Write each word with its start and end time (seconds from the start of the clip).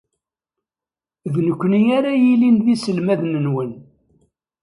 D 1.33 1.35
nekkni 1.47 1.79
ara 1.97 2.11
yilin 2.23 2.57
d 2.63 2.67
iselmaden-nwen. 2.73 3.71